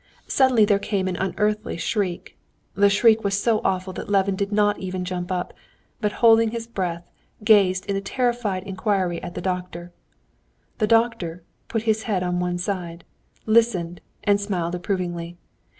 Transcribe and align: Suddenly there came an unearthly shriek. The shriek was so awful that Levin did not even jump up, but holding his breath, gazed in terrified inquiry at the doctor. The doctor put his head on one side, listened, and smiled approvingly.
Suddenly 0.25 0.65
there 0.65 0.79
came 0.79 1.07
an 1.07 1.15
unearthly 1.15 1.77
shriek. 1.77 2.35
The 2.73 2.89
shriek 2.89 3.23
was 3.23 3.39
so 3.39 3.61
awful 3.63 3.93
that 3.93 4.09
Levin 4.09 4.35
did 4.35 4.51
not 4.51 4.79
even 4.79 5.05
jump 5.05 5.31
up, 5.31 5.53
but 5.99 6.11
holding 6.25 6.49
his 6.49 6.65
breath, 6.65 7.05
gazed 7.43 7.85
in 7.85 8.01
terrified 8.01 8.63
inquiry 8.63 9.21
at 9.21 9.35
the 9.35 9.41
doctor. 9.41 9.93
The 10.79 10.87
doctor 10.87 11.43
put 11.67 11.83
his 11.83 12.01
head 12.09 12.23
on 12.23 12.39
one 12.39 12.57
side, 12.57 13.03
listened, 13.45 14.01
and 14.23 14.41
smiled 14.41 14.73
approvingly. 14.73 15.37